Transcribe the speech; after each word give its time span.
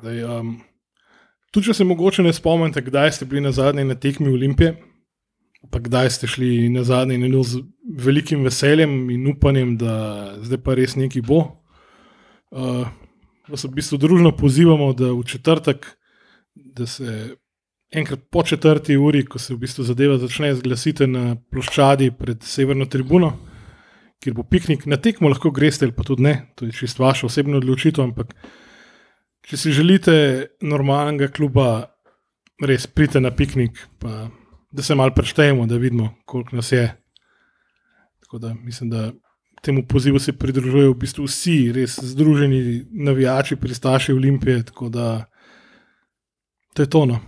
Daj, 0.00 0.22
um, 0.24 0.54
tudi, 1.52 1.68
če 1.68 1.74
se 1.80 1.84
mogoče 1.84 2.24
ne 2.24 2.32
spomnite, 2.32 2.80
kdaj 2.86 3.12
ste 3.18 3.28
bili 3.28 3.42
na 3.44 3.52
zadnji 3.52 3.84
na 3.84 3.96
tekmi 4.00 4.32
Olimpije, 4.32 4.74
pa 5.70 5.80
kdaj 5.82 6.10
ste 6.14 6.30
šli 6.30 6.70
na 6.72 6.84
zadnji 6.88 7.18
in 7.20 7.42
z 7.44 7.60
velikim 8.00 8.44
veseljem 8.44 9.10
in 9.10 9.26
upanjem, 9.28 9.76
da 9.76 10.36
zdaj 10.40 10.62
pa 10.64 10.76
res 10.78 10.96
nekaj 10.96 11.22
bo. 11.26 11.42
Uh, 12.50 12.88
vas 13.50 13.64
v 13.66 13.74
bistvu 13.76 13.98
družno 14.00 14.32
pozivamo, 14.36 14.92
da 14.96 15.12
v 15.12 15.26
četrtek, 15.26 15.86
da 16.54 16.86
se 16.86 17.36
enkrat 17.92 18.20
po 18.30 18.42
četrti 18.42 18.96
uri, 18.96 19.24
ko 19.26 19.38
se 19.38 19.54
v 19.54 19.60
bistvu 19.66 19.84
zadeva 19.84 20.16
začne, 20.18 20.54
zglasite 20.54 21.06
na 21.10 21.34
ploščadi 21.50 22.10
pred 22.18 22.42
severno 22.46 22.86
tribuno, 22.86 23.34
kjer 24.22 24.34
bo 24.36 24.46
piknik. 24.46 24.86
Na 24.86 24.96
tekmo 24.96 25.28
lahko 25.28 25.50
greste, 25.50 25.86
ali 25.86 25.96
pa 25.96 26.06
tudi 26.06 26.24
ne, 26.24 26.34
to 26.54 26.68
je 26.68 26.72
čisto 26.72 27.04
vaša 27.04 27.26
osebna 27.26 27.58
odločitev. 27.60 28.04
Ampak, 28.04 28.34
če 29.46 29.56
si 29.56 29.72
želite 29.72 30.14
normalnega 30.62 31.30
kluba, 31.32 31.86
res 32.66 32.86
pridite 32.86 33.20
na 33.20 33.30
piknik, 33.34 33.78
pa 33.98 34.28
da 34.70 34.82
se 34.82 34.94
malo 34.94 35.14
preštejemo, 35.16 35.66
da 35.66 35.80
vidimo, 35.80 36.14
koliko 36.24 36.56
nas 36.56 36.72
je. 36.72 36.84
Tako 38.20 38.38
da 38.38 38.54
mislim, 38.54 38.90
da 38.90 39.10
temu 39.62 39.82
pozivu 39.88 40.18
se 40.18 40.32
pridružujejo 40.32 40.92
v 40.92 40.98
bistvu 40.98 41.24
vsi, 41.24 41.72
res 41.72 41.98
združeni 42.12 42.84
navijači, 42.90 43.56
pristaši 43.56 44.12
Olimpije. 44.12 44.62
Tako 44.64 44.88
da 44.88 45.24
to 46.74 46.82
je 46.82 46.90
tono. 46.90 47.20